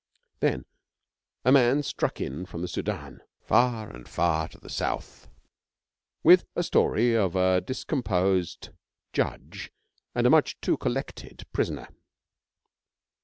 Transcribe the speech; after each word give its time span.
Then, 0.39 0.65
a 1.45 1.51
man 1.51 1.83
struck 1.83 2.19
in 2.19 2.47
from 2.47 2.63
the 2.63 2.67
Sudan 2.67 3.21
far 3.39 3.87
and 3.91 4.09
far 4.09 4.47
to 4.47 4.57
the 4.59 4.67
south 4.67 5.29
with 6.23 6.43
a 6.55 6.63
story 6.63 7.13
of 7.15 7.35
a 7.35 7.61
discomposed 7.61 8.69
judge 9.13 9.71
and 10.15 10.25
a 10.25 10.31
much 10.31 10.59
too 10.59 10.75
collected 10.75 11.45
prisoner. 11.53 11.89